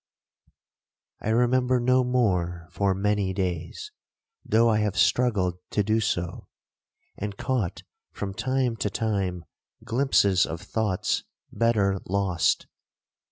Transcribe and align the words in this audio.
I 1.19 1.29
remember 1.29 1.79
no 1.79 2.03
more 2.03 2.67
for 2.71 2.95
many 2.95 3.33
days, 3.35 3.91
though 4.43 4.67
I 4.67 4.79
have 4.79 4.97
struggled 4.97 5.59
to 5.69 5.83
do 5.83 5.99
so, 5.99 6.47
and 7.17 7.37
caught 7.37 7.83
from 8.11 8.33
time 8.33 8.77
to 8.77 8.89
time 8.89 9.45
glimpses 9.83 10.47
of 10.47 10.59
thoughts 10.59 11.23
better 11.51 11.99
lost. 12.07 12.65